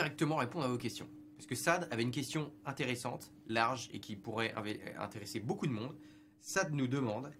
[0.00, 1.08] directement répondre à vos questions.
[1.36, 5.72] Parce que Sad avait une question intéressante, large et qui pourrait inv- intéresser beaucoup de
[5.72, 5.94] monde.
[6.40, 7.30] Sad nous demande,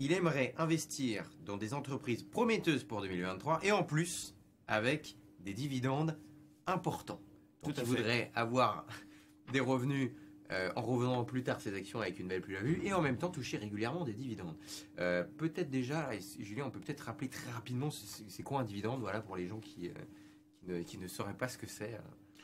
[0.00, 4.34] il aimerait investir dans des entreprises prometteuses pour 2023 et en plus
[4.66, 6.18] avec des dividendes
[6.66, 7.20] importants.
[7.62, 8.86] Donc Tout il voudrait avoir
[9.52, 10.12] des revenus
[10.50, 13.30] euh, en revenant plus tard ses actions avec une belle plus-value et en même temps
[13.30, 14.56] toucher régulièrement des dividendes.
[14.98, 19.20] Euh, peut-être déjà, Julien, on peut peut-être rappeler très rapidement c'est quoi un dividende, voilà
[19.20, 20.27] pour les gens qui, euh, qui,
[20.68, 21.98] ne, qui ne sauraient pas ce que c'est euh,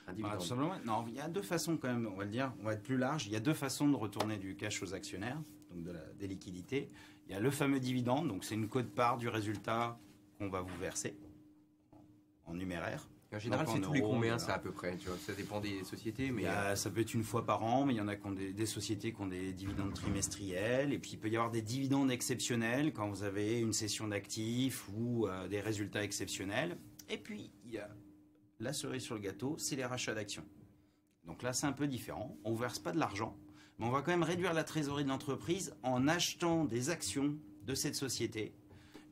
[0.07, 0.39] un Bah, dividende.
[0.41, 2.65] tout simplement, non, il y a deux façons quand même, on va le dire, on
[2.65, 3.27] va être plus large.
[3.27, 6.27] Il y a deux façons de retourner du cash aux actionnaires, donc de la, des
[6.27, 6.91] liquidités.
[7.27, 9.99] Il y a le fameux dividende, donc c'est une quote-part du résultat
[10.39, 11.17] qu'on va vous verser
[12.47, 13.09] en, numéraire.
[13.33, 15.83] En général, c'est tous les combien ça à peu près tu vois, Ça dépend des
[15.83, 18.07] sociétés, mais euh, a- ça peut être une fois par an, mais il y en
[18.07, 20.93] a qui ont des, des sociétés qui ont des dividendes trimestriels.
[20.93, 24.89] Et puis il peut y avoir des dividendes exceptionnels quand vous avez une session d'actifs
[24.95, 26.77] ou euh, des résultats exceptionnels.
[27.09, 27.89] Et puis il y a
[28.65, 30.45] la cerise sur le gâteau, c'est les rachats d'actions.
[31.27, 32.37] Donc là, c'est un peu différent.
[32.45, 33.37] On ne verse pas de l'argent,
[33.79, 37.75] mais on va quand même réduire la trésorerie de l'entreprise en achetant des actions de
[37.75, 38.55] cette société.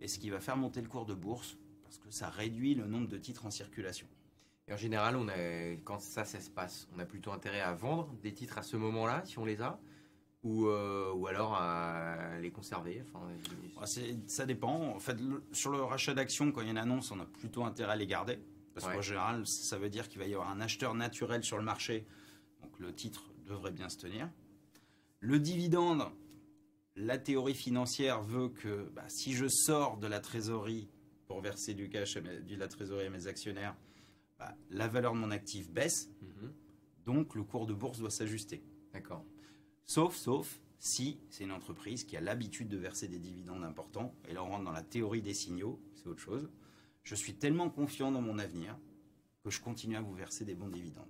[0.00, 2.86] Et ce qui va faire monter le cours de bourse, parce que ça réduit le
[2.86, 4.06] nombre de titres en circulation.
[4.68, 7.72] et en général, on a, quand ça, ça se passe, on a plutôt intérêt à
[7.72, 9.78] vendre des titres à ce moment-là, si on les a,
[10.42, 13.02] ou, euh, ou alors à les conserver.
[13.02, 13.20] Enfin,
[14.27, 14.94] Ça dépend.
[14.94, 15.16] En fait,
[15.52, 17.96] sur le rachat d'actions, quand il y a une annonce, on a plutôt intérêt à
[17.96, 18.38] les garder.
[18.74, 18.94] Parce Ouais.
[18.94, 22.06] qu'en général, ça veut dire qu'il va y avoir un acheteur naturel sur le marché.
[22.62, 24.30] Donc le titre devrait bien se tenir.
[25.20, 26.04] Le dividende,
[26.96, 30.88] la théorie financière veut que bah, si je sors de la trésorerie
[31.26, 33.76] pour verser du cash, à mes- de la trésorerie à mes actionnaires,
[34.38, 36.10] bah, la valeur de mon actif baisse.
[36.20, 36.52] Mhm.
[37.04, 38.62] Donc le cours de bourse doit s'ajuster.
[38.92, 39.24] D'accord.
[39.84, 44.14] Sauf, sauf si c'est une entreprise qui a l'habitude de verser des dividendes importants.
[44.28, 46.48] Et là, on rentre dans la théorie des signaux, c'est autre chose.
[47.03, 48.77] Je suis tellement confiant dans mon avenir
[49.42, 51.08] que je continue à vous verser des bons dividendes.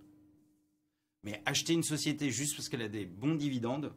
[1.23, 3.95] Mais acheter une société juste parce qu'elle a des bons dividendes,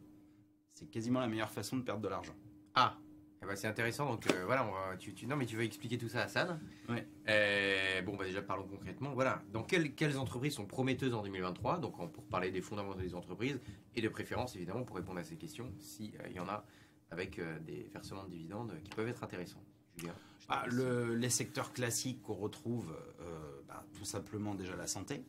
[0.73, 2.35] c'est quasiment la meilleure façon de perdre de l'argent.
[2.75, 2.97] Ah,
[3.41, 4.07] eh ben, c'est intéressant.
[4.09, 6.27] Donc euh, voilà, on va- tu, tu- non, mais tu vas expliquer tout ça à
[6.27, 6.59] Sad.
[6.89, 7.07] Ouais.
[7.29, 9.13] Euh, bon, bah déjà parlons concrètement.
[9.13, 12.99] Voilà, dans quelles, quelles entreprises sont prometteuses en 2023 Donc en- pour parler des fondamentaux
[12.99, 13.59] des entreprises
[13.95, 16.65] et de préférence évidemment pour répondre à ces questions, s'il y en a
[17.09, 19.63] avec euh, des versements de dividendes qui peuvent être intéressants.
[19.97, 20.13] Julien.
[20.49, 25.23] Ah, le- les secteurs classiques qu'on retrouve, euh, bah, tout simplement déjà la santé.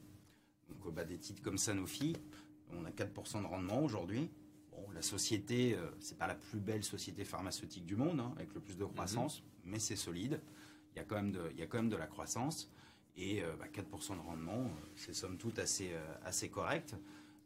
[0.68, 2.16] Donc euh, bah, des titres comme Sanofi,
[2.72, 4.30] on a 4% de rendement aujourd'hui.
[4.72, 8.52] Bon, la société, euh, c'est pas la plus belle société pharmaceutique du monde, hein, avec
[8.54, 10.40] le plus de croissance, mais c'est solide.
[10.94, 12.70] Il y, a quand même de, il y a quand même de la croissance.
[13.18, 16.94] Et euh, bah, 4% de rendement, euh, c'est somme toute assez, euh, assez correct.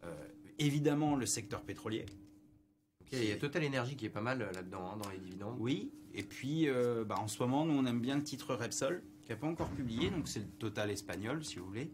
[0.02, 0.12] Euh,
[0.58, 2.06] évidemment, le secteur pétrolier.
[3.12, 5.56] Il y a Total Energy qui est pas mal euh, là-dedans, hein, dans les dividendes.
[5.58, 9.02] Oui, et puis euh, bah, en ce moment, nous on aime bien le titre Repsol,
[9.22, 11.92] qui n'a pas encore publié, donc c'est le total espagnol si vous voulez,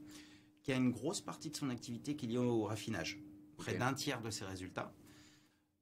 [0.62, 3.20] qui a une grosse partie de son activité qui est liée au raffinage,
[3.56, 4.92] près d'un tiers de ses résultats.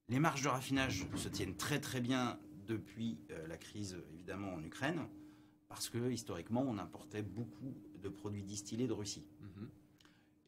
[0.09, 4.63] Les marges de raffinage se tiennent très très bien depuis euh, la crise évidemment en
[4.63, 5.07] Ukraine,
[5.69, 9.27] parce que historiquement on importait beaucoup de produits distillés de Russie.
[9.41, 9.69] Mhm.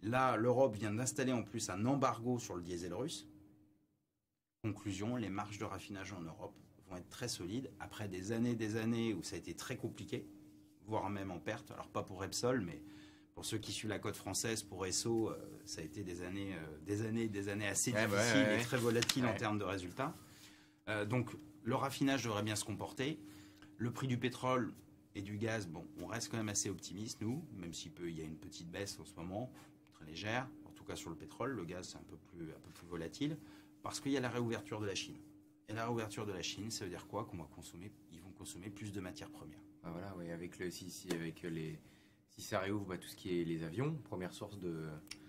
[0.02, 3.26] Là, l'Europe vient d'installer en plus un embargo sur le diesel russe.
[4.62, 6.54] Conclusion, les marges de raffinage en Europe
[6.88, 9.76] vont être très solides après des années et des années où ça a été très
[9.76, 10.26] compliqué,
[10.86, 11.70] voire même en perte.
[11.70, 12.82] Alors pas pour Repsol, mais
[13.34, 15.36] pour ceux qui suivent la côte française, pour Esso, euh,
[15.66, 18.60] ça a été des années, euh, des années, des années assez Ouais, difficiles ouais, ouais.
[18.60, 20.14] et très volatiles en termes de résultats.
[20.88, 21.30] Euh, donc
[21.62, 23.20] le raffinage devrait bien se comporter.
[23.76, 24.72] Le prix du pétrole
[25.14, 28.16] et du gaz, bon, on reste quand même assez optimiste, nous, même s'il peut, il
[28.16, 29.52] y a une petite baisse en ce moment,
[29.92, 31.52] très légère, en tout cas sur le pétrole.
[31.52, 33.36] Le gaz, c'est un peu plus, un peu plus volatile,
[33.88, 35.16] parce qu'il y a la réouverture de la Chine.
[35.68, 37.24] Et la réouverture de la Chine, ça veut dire quoi?
[37.24, 39.60] Qu'on va consommer, ils vont consommer plus de matières premières.
[39.82, 41.78] Ah, voilà, oui, avec le si, si, avec les
[42.28, 44.86] si ça réouvre bah, tout ce qui est les avions, première source de,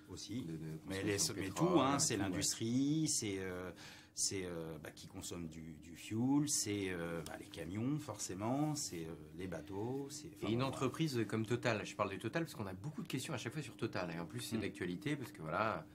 [0.09, 0.41] Aussi.
[0.41, 0.57] de- de
[0.87, 2.21] Mais, les, mais tout, hein, c'est ouais.
[2.21, 3.71] l'industrie, c'est euh,
[4.13, 9.07] c'est euh, bah, qui consomme du, du fuel, c'est euh, bah, les camions forcément, c'est
[9.37, 10.27] les bateaux, c'est.
[10.41, 13.07] Et une bon, entreprise comme Total, je parle de Total parce qu'on a beaucoup de
[13.07, 14.11] questions à chaque fois sur Total.
[14.15, 14.61] Et en plus, c'est Mm.
[14.61, 15.85] d'actualité parce que voilà,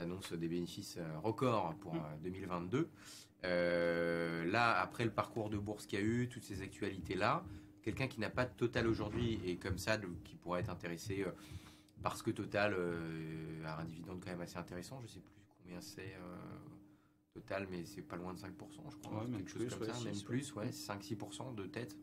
[0.00, 1.98] annonce des bénéfices euh, records pour Mm.
[1.98, 2.88] euh, 2022.
[3.44, 7.44] Euh, là, après le parcours de bourse qu'il y a eu, toutes ces actualités-là,
[7.82, 11.30] quelqu'un qui n'a pas de Total aujourd'hui et comme ça, qui pourrait être intéressé euh,
[12.02, 15.32] parce que Total euh, a un dividende quand même assez intéressant, je sais plus
[15.62, 16.14] combien c'est.
[17.32, 18.44] Total, mais c'est pas loin de 5%,
[18.90, 19.22] je crois.
[19.24, 21.96] Ouais, quelque chose plus, comme ouais, ça, même plus, ouais, 5-6% de tête.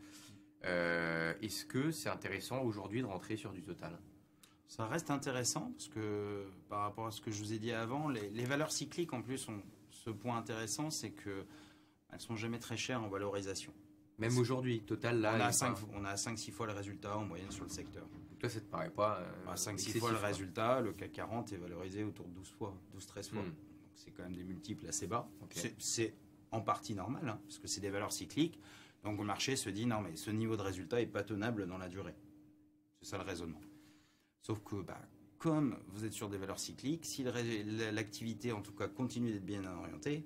[0.64, 4.00] Est-ce que c'est intéressant aujourd'hui de rentrer sur du total?
[4.68, 8.10] Ça reste intéressant parce que par rapport à ce que je vous ai dit avant,
[8.10, 11.46] les, les valeurs cycliques en plus ont ce point intéressant, c'est que
[12.12, 13.74] elles sont jamais très chères en valorisation.
[14.18, 15.36] Même aujourd'hui, total là.
[15.38, 17.70] on, a est cinq- pas- on a 5-6 fois le résultat en moyenne sur le
[17.70, 18.08] secteur.
[18.40, 19.20] Toi, ça te paraît pas.
[19.20, 22.76] euh, 5-6 excessif, fois le résultat, le CAC 40 est valorisé autour de 12 fois,
[22.98, 23.42] 12-13 fois.
[23.42, 23.46] Hmm.
[23.46, 23.56] Donc
[23.96, 25.30] c'est quand même des multiples assez bas.
[25.80, 26.14] C'est
[26.52, 28.60] en partie normal, hein, parce que c'est des valeurs cycliques.
[29.04, 31.78] Donc le marché se dit non mais ce niveau de résultat est pas tenable dans
[31.78, 32.16] la durée.
[33.02, 33.62] C'est ça le raisonnement.
[34.48, 35.02] Sauf que bah,
[35.40, 37.22] comme vous êtes sur des valeurs cycliques, si
[37.92, 40.26] l'activité en tout cas continue d'être bien orientée,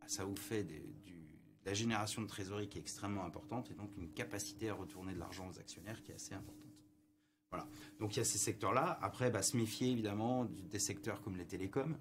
[0.00, 1.28] bah, ça vous fait des- du-
[1.66, 5.18] la génération de trésorerie qui est extrêmement importante et donc une capacité à retourner de
[5.18, 6.64] l'argent aux actionnaires qui est assez importante.
[7.50, 7.68] Voilà.
[8.00, 8.98] Donc il y a ces secteurs-là.
[9.02, 11.98] Après, bah, se méfier évidemment des secteurs comme les télécoms.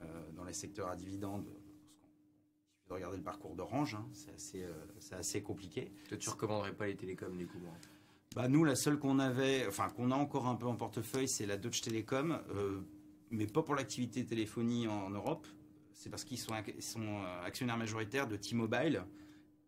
[0.00, 1.50] Euh, dans les secteurs à dividendes,
[2.86, 4.72] il regarder le parcours d'Orange, hein, c'est assez, euh,
[5.12, 5.92] assez compliqué.
[6.08, 7.58] Toi, tu recommanderais pas les télécoms du coup.
[8.34, 11.46] Bah, nous, la seule qu'on avait, enfin qu'on a encore un peu en portefeuille, c'est
[11.46, 12.80] la Deutsche Telekom, euh,
[13.30, 15.46] mais pas pour l'activité téléphonie en Europe.
[15.92, 19.04] C'est parce qu'ils sont, euh, actionnaires majoritaires de T-Mobile,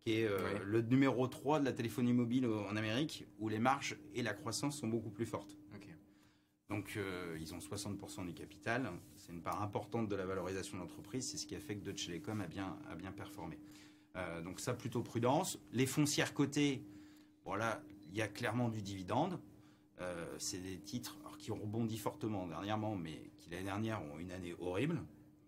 [0.05, 0.61] qui est euh, Ouais.
[0.65, 4.79] le numéro 3 de la téléphonie mobile en Amérique, où les marges et la croissance
[4.79, 5.57] sont beaucoup plus fortes.
[6.69, 8.91] Donc, euh, ils ont 60% du capital.
[9.15, 11.31] C'est une part importante de la valorisation de l'entreprise.
[11.31, 13.57] C'est ce qui a fait que Deutsche Telekom a bien, a bien performé.
[14.17, 15.61] Euh, donc, ça, plutôt prudence.
[15.73, 16.83] Les foncières cotées,
[17.45, 17.81] voilà,
[18.17, 19.39] il y a clairement du dividende.
[20.01, 24.19] Euh, c'est des titres alors, qui ont rebondi fortement dernièrement, mais qui l'année dernière ont
[24.19, 25.03] une année horrible.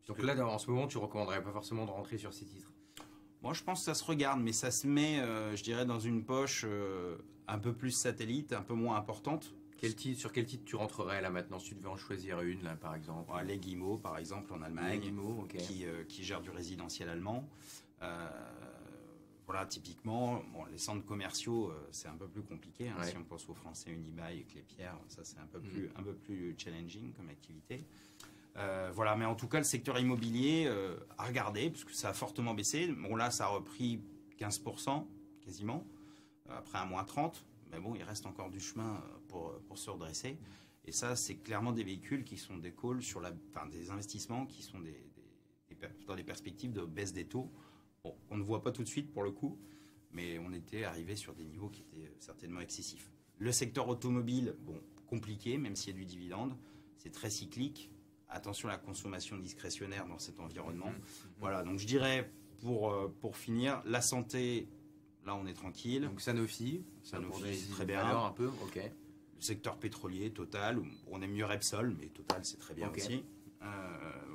[0.06, 2.72] Donc là, en ce moment, tu recommanderais pas forcément de rentrer sur ces titres?
[3.42, 5.98] Moi, je pense que ça se regarde, mais ça se met, euh, je dirais, dans
[5.98, 7.16] une poche euh,
[7.46, 9.54] un peu plus satellite, un peu moins importante.
[9.78, 12.64] Quel titre, sur quel titre tu rentrerais là maintenant si tu devais en choisir une
[12.64, 13.32] là par exemple?
[13.32, 15.00] Ouais, les Guimauve, par exemple, en Les Allemagne.
[15.56, 17.48] Qui, euh, qui gère du résidentiel allemand.
[18.02, 18.28] Euh,
[19.48, 22.88] voilà, typiquement, bon, les centres commerciaux, euh, c'est un peu plus compliqué.
[22.90, 23.06] hein, Ouais.
[23.10, 25.62] Si on pense aux Français Unibail et Clépierre, ça c'est un peu Mm.
[25.62, 27.84] plus, un peu plus challenging comme activité.
[28.56, 32.12] Euh, voilà, mais en tout cas, le secteur immobilier euh, à regarder, puisque ça a
[32.12, 32.88] fortement baissé.
[32.88, 34.02] Bon, là, ça a repris
[34.38, 35.06] 15%
[35.40, 35.86] quasiment,
[36.50, 37.44] après un moins 30.
[37.70, 40.38] Mais bon, il reste encore du chemin euh, pour, pour se redresser.
[40.84, 44.44] Et ça, c'est clairement des véhicules qui sont des calls sur la, enfin, des investissements
[44.46, 44.90] qui sont des,
[45.70, 47.50] des- des dans les perspectives de baisse des taux.
[48.04, 49.58] Bon, on ne voit pas tout de suite pour le coup,
[50.12, 53.10] mais on était arrivé sur des niveaux qui étaient certainement excessifs.
[53.38, 56.56] Le secteur automobile, bon, compliqué, même s'il y a du dividende,
[56.96, 57.90] c'est très cyclique.
[58.28, 60.90] Attention à la consommation discrétionnaire dans cet environnement.
[60.90, 61.00] Mhm.
[61.38, 62.30] Voilà, donc je dirais
[62.60, 64.68] pour, euh, pour finir, la santé,
[65.24, 66.02] là on est tranquille.
[66.02, 68.02] Donc Sanofi, Sanofi, très bien.
[68.02, 68.76] valeurs un peu, ok.
[68.76, 73.24] Le secteur pétrolier, Total, on aime mieux Repsol, mais Total c'est très bien aussi.
[73.62, 73.66] Euh,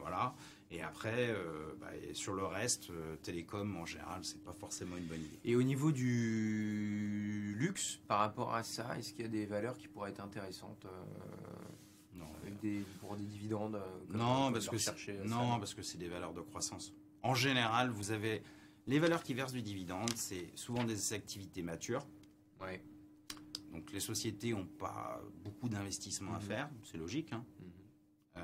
[0.03, 0.35] voilà.
[0.71, 4.97] Et après, euh, bah, et sur le reste, euh, télécom en général, c'est pas forcément
[4.97, 5.39] une bonne idée.
[5.45, 9.77] Et au niveau du luxe, par rapport à ça, est-ce qu'il y a des valeurs
[9.77, 11.03] qui pourraient être intéressantes euh,
[12.15, 13.79] Non, avec des, pour des dividendes
[14.09, 14.75] comme- non, parce que
[15.11, 16.93] euh, non, parce que c'est des valeurs de croissance.
[17.21, 18.41] En général, vous avez
[18.87, 22.05] les valeurs qui versent du dividende, c'est souvent des activités matures.
[22.61, 22.83] Ouais.
[23.71, 26.45] Donc les sociétés n'ont pas beaucoup d'investissements à Mhm.
[26.45, 27.31] faire, c'est logique.
[27.33, 27.45] hein.
[27.59, 28.41] Mhm.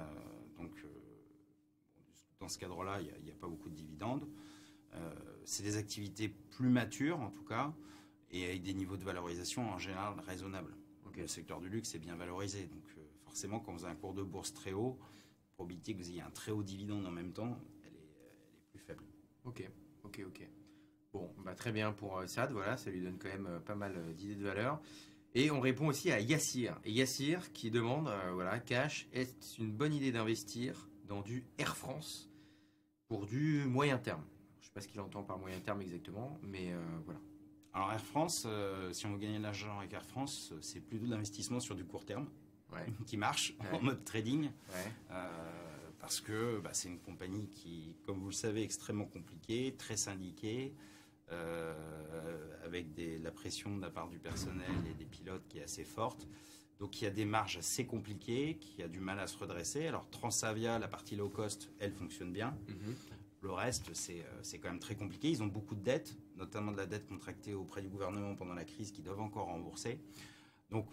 [2.50, 4.28] Dans ce cadre-là, il n'y a, pas beaucoup de dividendes.
[4.96, 5.13] Euh,
[5.46, 7.75] c'est des activités plus matures en tout cas,
[8.31, 10.75] et avec des niveaux de valorisation en général raisonnables.
[11.16, 14.16] Le secteur du luxe est bien valorisé, donc euh, forcément quand vous avez un cours
[14.16, 17.34] de bourse très haut, la probabilité que vous ayez un très haut dividende en même
[17.34, 19.04] temps, elle est, elle est plus faible.
[19.44, 19.69] Ok,
[20.04, 20.50] ok, ok.
[21.13, 24.16] Bon, bah, très bien pour euh, Sad, voilà, ça lui donne quand même pas mal
[24.16, 24.81] d'idées de valeur.
[25.36, 26.80] Et on répond aussi à Yassir.
[26.84, 31.77] Et Yassir qui demande, euh, voilà, cash, est-ce une bonne idée d'investir dans du Air
[31.77, 32.28] France?
[33.10, 34.24] Pour du moyen terme
[34.62, 37.20] Je sais pas ce qu'il entend par moyen terme exactement, mais euh, voilà.
[37.74, 41.06] Alors Air France, euh, si on veut gagner de l'argent avec Air France, c'est plutôt
[41.06, 42.28] de l'investissement sur du court terme
[42.72, 43.78] Ouais, qui marche Ouais.
[43.78, 44.44] en mode trading.
[44.46, 45.28] ouais, Euh,
[46.00, 49.98] parce que bah, c'est une compagnie qui, comme vous le savez, est extrêmement compliquée, très
[49.98, 50.74] syndiquée,
[52.63, 55.84] avec des- la pression de la part du personnel et des pilotes qui est assez
[55.84, 56.28] forte.
[56.79, 59.88] Donc il y a des marges assez compliquées, qui a du mal à se redresser.
[59.88, 62.57] Alors Transavia, la partie low cost, elle fonctionne bien.
[62.67, 62.95] Mhm.
[63.41, 65.29] Le reste, c'est euh, c'est quand même très compliqué.
[65.29, 68.65] Ils ont beaucoup de dettes, notamment de la dette contractée auprès du gouvernement pendant la
[68.65, 70.00] crise, qu'ils doivent encore rembourser.
[70.69, 70.88] Donc,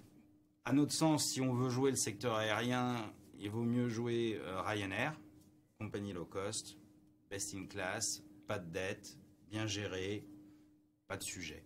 [0.65, 4.61] à notre sens, si on veut jouer le secteur aérien, il vaut mieux jouer euh,
[4.63, 5.19] Ryanair,
[5.79, 6.79] compagnie low cost,
[7.31, 10.25] best in class, pas de dette, bien géré,
[11.09, 11.66] pas de sujet.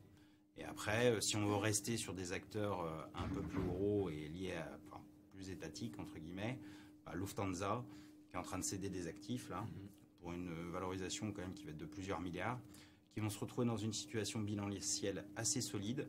[0.61, 4.11] Et après, euh, si on veut rester sur des acteurs euh, un peu plus gros
[4.11, 5.03] et liés à, enfin,
[5.33, 6.59] plus étatiques, entre guillemets,
[7.07, 7.83] bah, Lufthansa,
[8.29, 9.89] qui est en train de céder des actifs, là, Mhm.
[10.21, 12.61] pour une valorisation quand même qui va être de plusieurs milliards,
[13.11, 16.07] qui vont se retrouver dans une situation bilancielle assez solide,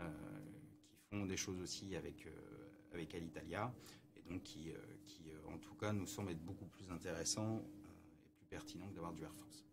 [0.00, 0.10] euh,
[0.90, 2.30] qui font des choses aussi avec, euh,
[2.92, 3.72] avec Alitalia,
[4.16, 7.58] et donc qui, euh, qui euh, en tout cas, nous semble être beaucoup plus intéressant
[7.58, 7.60] euh,
[8.26, 9.64] et plus pertinent que d'avoir du Air France.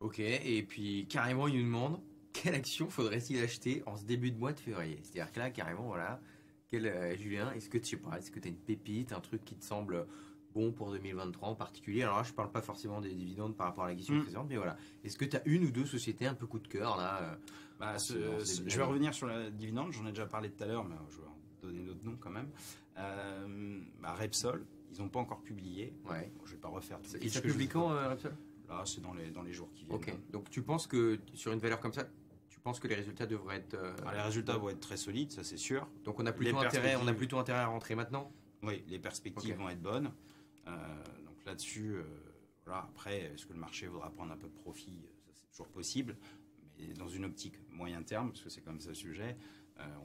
[0.00, 2.00] Ok, et puis carrément, il nous demande
[2.32, 4.98] quelle action faudrait-il acheter en ce début de mois de février?
[5.02, 6.20] C'est-à-dire que là, carrément, voilà,
[6.68, 9.20] quel, euh, Julien, est-ce que tu sais pas, est-ce que tu as une pépite, un
[9.20, 10.06] truc qui te semble
[10.54, 12.02] bon pour 2023 en particulier?
[12.02, 14.20] Alors là, je parle pas forcément des dividendes par rapport à la question Mm.
[14.22, 16.68] précédente, mais voilà, est-ce que tu as une ou deux sociétés un peu coup de
[16.68, 17.34] cœur là euh,
[17.78, 20.66] Bah, ce- ce je vais revenir sur la dividende, j'en ai déjà parlé tout à
[20.66, 22.48] l'heure, mais je vais en donner d'autres noms quand même.
[22.98, 25.92] Euh, bah, Repsol, ils n'ont pas encore publié.
[26.08, 26.30] Ouais.
[26.36, 28.34] Bon, je vais pas refaire tout Et ça ce que je- publie quand, euh, Repsol?
[28.68, 29.96] Là, c'est dans les, dans les jours qui viennent.
[29.96, 30.14] Ok.
[30.30, 32.06] Donc tu penses que sur une valeur comme ça,
[32.62, 33.74] tu penses que les résultats devraient être.
[33.74, 35.88] euh, Ah, les résultats vont être très solides, ça c'est sûr.
[36.04, 38.30] Donc on a plutôt Les intérêt, on a plutôt intérêt à rentrer maintenant?
[38.62, 40.12] Oui, les perspectives vont être bonnes.
[40.68, 40.70] Euh,
[41.26, 42.04] donc là-dessus, euh,
[42.64, 42.82] voilà.
[42.88, 45.02] Après, est-ce que le marché voudra prendre un peu de profit?
[45.26, 46.16] Ça, c'est toujours possible.
[46.78, 49.36] Mais dans une optique moyen terme, parce que c'est comme ça le sujet,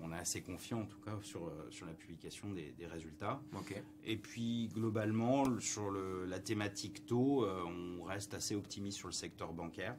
[0.02, 3.40] on est assez confiant en tout cas sur, sur la publication des, des résultats.
[3.56, 3.80] Ok.
[4.04, 9.14] Et puis globalement, le- sur le- la thématique taux, on reste assez optimiste sur le
[9.14, 9.96] secteur bancaire.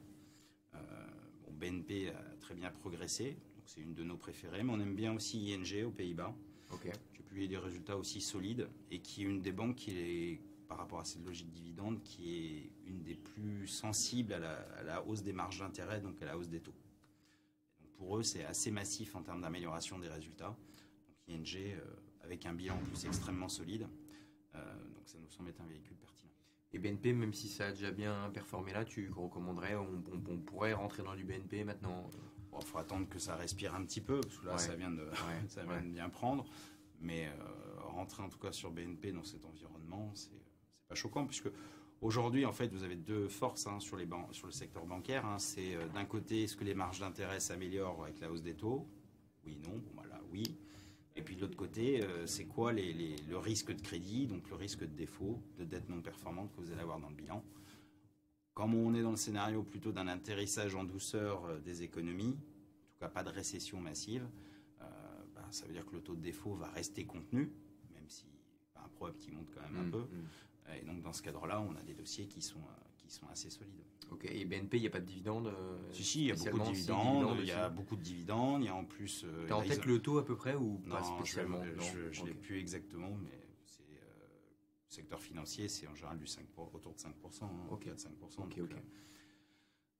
[0.75, 0.79] Euh,
[1.59, 5.13] BNP a très bien progressé, donc c'est une de nos préférées, mais on aime bien
[5.13, 6.33] aussi ING aux Pays-Bas
[6.81, 10.41] qui a publié des résultats aussi solides et qui est une des banques qui est,
[10.67, 14.83] par rapport à cette logique dividende, qui est une des plus sensibles à la, à
[14.83, 16.75] la hausse des marges d'intérêt, donc à la hausse des taux.
[17.81, 20.55] Donc pour eux, c'est assez massif en termes d'amélioration des résultats.
[21.27, 21.79] Donc ING, euh,
[22.21, 23.87] avec un bilan en plus extrêmement solide,
[24.55, 26.33] Euh, donc ça nous semble être un véhicule pertinent.
[26.71, 30.37] Et BNP, même si ça a déjà bien performé là, tu recommanderais, on, on- on
[30.37, 32.09] pourrait rentrer dans du BNP maintenant
[32.51, 34.57] Bon, il faut attendre que ça respire un petit peu, parce que là, Ouais.
[34.57, 35.11] ça vient de, Ouais,
[35.47, 35.67] ça ouais.
[35.67, 36.45] vient de bien prendre.
[36.99, 37.31] Mais euh,
[37.81, 40.31] rentrer en tout cas sur BNP dans cet environnement, c'est
[40.87, 41.49] pas choquant, puisque
[42.01, 45.25] aujourd'hui, en fait, vous avez deux forces hein, sur, les sur le secteur bancaire.
[45.27, 45.37] hein.
[45.37, 48.87] C'est euh, d'un côté, est-ce que les marges d'intérêt s'améliorent avec la hausse des taux?
[49.45, 49.77] Oui, non.
[49.77, 50.43] Bon, voilà, oui.
[51.19, 54.49] Et puis de l'autre côté, euh, c'est quoi les- les- le risque de crédit, donc
[54.49, 57.43] le risque de défaut, de dette non performante que vous allez avoir dans le bilan?
[58.53, 62.93] Comme on est dans le scénario plutôt d'un atterrissage en douceur euh, des économies, en
[62.93, 64.25] tout cas pas de récession massive,
[64.81, 64.85] euh,
[65.35, 67.51] bah, ça veut dire que le taux de défaut va rester contenu,
[67.93, 68.23] même si
[68.77, 69.99] un probable qui monte quand même un Mm, peu.
[70.03, 70.25] mm.
[70.75, 73.49] Et donc dans ce cadre-là, on a des dossiers qui sont, euh, qui sont assez
[73.49, 73.83] solides.
[74.11, 74.25] Ok.
[74.25, 76.59] Et BNP, il n'y a pas de dividendes euh, Si, si, il y a beaucoup
[76.59, 79.23] de dividendes, il y a beaucoup de dividendes, il y a en plus...
[79.25, 82.25] euh, T'as en tête le taux à peu près ou pas Non, spécialement je, je
[82.25, 83.29] l'ai plus exactement, mais
[83.65, 83.97] c'est le
[84.87, 87.85] secteur financier, c'est en général du 5 pour- autour de 5%, hein, Ok.
[87.85, 88.43] 4-5%.
[88.43, 88.77] Ok, donc, ok.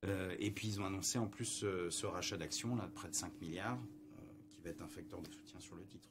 [0.06, 3.16] euh, et puis ils ont annoncé en plus ce rachat d'actions là de près de
[3.16, 6.10] 5 milliards, euh, qui va être un facteur de soutien sur le titre.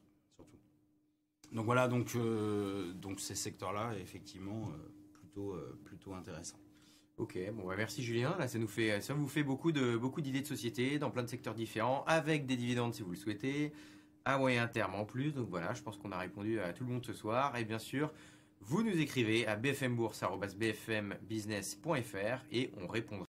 [1.58, 4.76] Donc voilà, donc, euh, donc ces secteurs-là, effectivement, euh,
[5.12, 6.60] plutôt, euh, plutôt intéressants.
[7.16, 8.36] Ok, bon bah merci Julien.
[8.38, 11.24] Là, ça nous fait, ça vous fait beaucoup de beaucoup d'idées de société dans plein
[11.24, 13.72] de secteurs différents, avec des dividendes si vous le souhaitez,
[14.24, 15.34] à moyen terme en plus.
[15.34, 17.56] Donc voilà, je pense qu'on a répondu à tout le monde ce soir.
[17.56, 18.12] Et bien sûr,
[18.60, 23.26] vous nous écrivez à bfmbourse@bfmbusiness.fr et on répondra.